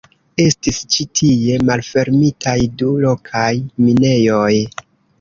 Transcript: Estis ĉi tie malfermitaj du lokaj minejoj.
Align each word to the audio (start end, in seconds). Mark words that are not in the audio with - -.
Estis 0.43 0.79
ĉi 0.95 1.05
tie 1.19 1.59
malfermitaj 1.69 2.57
du 2.83 2.97
lokaj 3.07 3.47
minejoj. 3.87 4.53